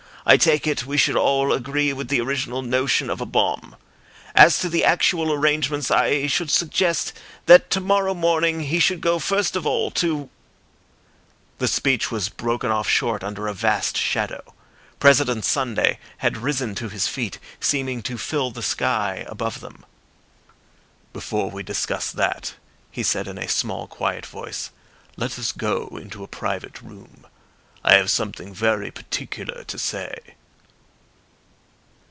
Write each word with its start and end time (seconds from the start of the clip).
I 0.23 0.37
take 0.37 0.67
it 0.67 0.85
we 0.85 0.97
should 0.97 1.15
all 1.15 1.51
agree 1.51 1.91
with 1.93 2.07
the 2.09 2.21
original 2.21 2.61
notion 2.61 3.09
of 3.09 3.21
a 3.21 3.25
bomb. 3.25 3.75
As 4.35 4.59
to 4.59 4.69
the 4.69 4.85
actual 4.85 5.33
arrangements, 5.33 5.89
I 5.89 6.27
should 6.27 6.51
suggest 6.51 7.13
that 7.47 7.71
tomorrow 7.71 8.13
morning 8.13 8.59
he 8.59 8.79
should 8.79 9.01
go 9.01 9.17
first 9.17 9.55
of 9.55 9.65
all 9.65 9.89
to—" 9.89 10.29
The 11.57 11.67
speech 11.67 12.11
was 12.11 12.29
broken 12.29 12.69
off 12.69 12.87
short 12.87 13.23
under 13.23 13.47
a 13.47 13.55
vast 13.55 13.97
shadow. 13.97 14.43
President 14.99 15.43
Sunday 15.43 15.97
had 16.17 16.37
risen 16.37 16.75
to 16.75 16.89
his 16.89 17.07
feet, 17.07 17.39
seeming 17.59 18.03
to 18.03 18.15
fill 18.19 18.51
the 18.51 18.61
sky 18.61 19.25
above 19.27 19.59
them. 19.59 19.83
"Before 21.13 21.49
we 21.49 21.63
discuss 21.63 22.11
that," 22.11 22.53
he 22.91 23.01
said 23.01 23.27
in 23.27 23.39
a 23.39 23.47
small, 23.49 23.87
quiet 23.87 24.27
voice, 24.27 24.69
"let 25.17 25.39
us 25.39 25.51
go 25.51 25.97
into 25.99 26.23
a 26.23 26.27
private 26.27 26.79
room. 26.83 27.25
I 27.83 27.95
have 27.95 28.11
something 28.11 28.53
very 28.53 28.91
particular 28.91 29.63
to 29.63 29.79
say." 29.79 30.35